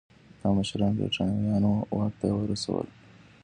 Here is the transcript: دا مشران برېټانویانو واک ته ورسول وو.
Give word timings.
دا 0.41 0.47
مشران 0.57 0.91
برېټانویانو 0.97 1.71
واک 1.97 2.13
ته 2.19 2.27
ورسول 2.39 2.85
وو. 2.87 2.91